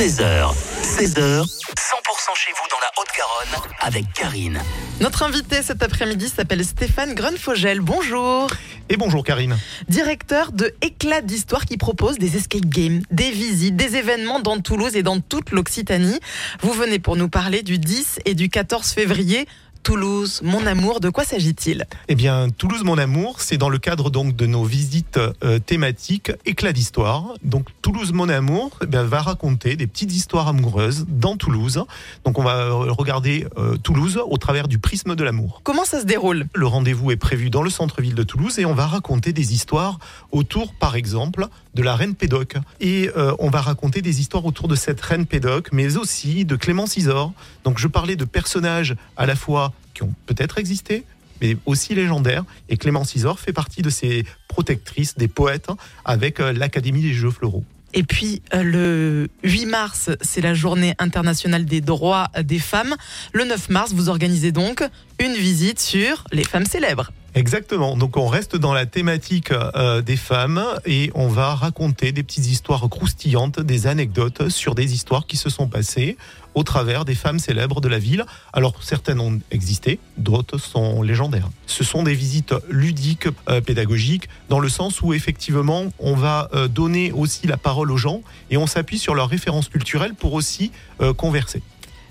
[0.00, 4.58] 13h, 16h, 100% chez vous dans la Haute-Garonne avec Karine.
[5.02, 7.80] Notre invité cet après-midi s'appelle Stéphane Grunfogel.
[7.80, 8.48] Bonjour.
[8.88, 9.58] Et bonjour Karine.
[9.88, 14.96] Directeur de Éclat d'Histoire qui propose des escape games, des visites, des événements dans Toulouse
[14.96, 16.18] et dans toute l'Occitanie.
[16.62, 19.46] Vous venez pour nous parler du 10 et du 14 février
[19.82, 21.86] Toulouse, mon amour, de quoi s'agit-il?
[22.08, 26.32] Eh bien, Toulouse, mon amour, c'est dans le cadre donc de nos visites euh, thématiques
[26.44, 27.34] éclat d'histoire.
[27.42, 31.82] Donc, Toulouse, mon amour, eh bien, va raconter des petites histoires amoureuses dans Toulouse.
[32.26, 35.62] Donc, on va euh, regarder euh, Toulouse au travers du prisme de l'amour.
[35.64, 36.46] Comment ça se déroule?
[36.54, 39.98] Le rendez-vous est prévu dans le centre-ville de Toulouse et on va raconter des histoires
[40.30, 42.56] autour, par exemple, de la reine Pédoc.
[42.80, 46.96] Et on va raconter des histoires autour de cette reine Pédoc, mais aussi de Clémence
[46.96, 47.32] Isor.
[47.64, 51.04] Donc, je parlais de personnages à la fois qui ont peut-être existé,
[51.40, 52.44] mais aussi légendaires.
[52.68, 55.68] Et Clémence Isor fait partie de ces protectrices des poètes
[56.04, 57.64] avec euh, l'Académie des Jeux Floraux.
[57.92, 62.94] Et puis euh, le 8 mars, c'est la journée internationale des droits des femmes.
[63.32, 64.82] Le 9 mars, vous organisez donc
[65.18, 67.10] une visite sur les femmes célèbres.
[67.34, 67.96] Exactement.
[67.96, 72.46] Donc on reste dans la thématique euh, des femmes et on va raconter des petites
[72.46, 76.16] histoires croustillantes, des anecdotes sur des histoires qui se sont passées
[76.54, 78.24] au travers des femmes célèbres de la ville.
[78.52, 81.48] Alors certaines ont existé, d'autres sont légendaires.
[81.66, 86.66] Ce sont des visites ludiques, euh, pédagogiques, dans le sens où effectivement on va euh,
[86.66, 90.72] donner aussi la parole aux gens et on s'appuie sur leurs références culturelles pour aussi
[91.16, 91.62] converser.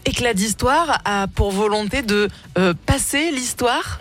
[0.05, 2.29] Éclat d'histoire a pour volonté de
[2.85, 3.99] passer l'histoire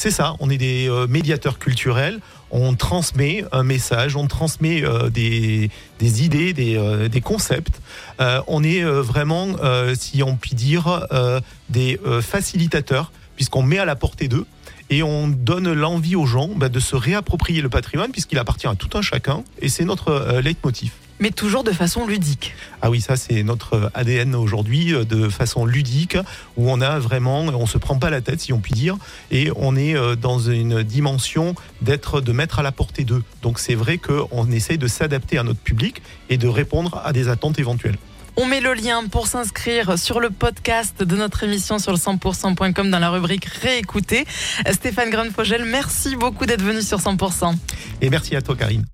[0.00, 2.20] c'est ça, on est des euh, médiateurs culturels,
[2.50, 5.70] on transmet un message, on transmet euh, des,
[6.00, 7.82] idées, des, euh, concepts.
[8.46, 9.48] on est vraiment,
[9.94, 11.06] si on peut dire,
[11.68, 14.46] des facilitateurs, puisqu'on met à la portée d'eux
[14.88, 18.74] et on donne l'envie aux gens bah, de se réapproprier le patrimoine, puisqu'il appartient à
[18.76, 22.54] tout un chacun, et c'est notre leitmotiv mais toujours de façon ludique.
[22.82, 26.16] Ah oui, ça c'est notre ADN aujourd'hui, euh, de façon ludique,
[26.56, 28.96] où on a vraiment, on se prend pas la tête si on peut dire,
[29.30, 33.22] et on est euh, dans une dimension d'être, de mettre à la portée d'eux.
[33.42, 37.28] Donc c'est vrai qu'on essaye de s'adapter à notre public et de répondre à des
[37.28, 37.98] attentes éventuelles.
[38.36, 42.90] On met le lien pour s'inscrire sur le podcast de notre émission sur le 100%.com
[42.90, 44.24] dans la rubrique Réécouter.
[44.70, 47.54] Stéphane Grunfogel, merci beaucoup d'être venu sur 100%.
[48.00, 48.86] Et merci à toi, Karine.